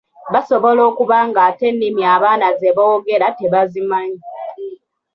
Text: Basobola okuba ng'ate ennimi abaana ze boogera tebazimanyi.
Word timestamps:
Basobola 0.33 0.81
okuba 0.89 1.17
ng'ate 1.27 1.63
ennimi 1.71 2.01
abaana 2.13 2.47
ze 2.59 2.69
boogera 2.77 3.27
tebazimanyi. 3.39 4.21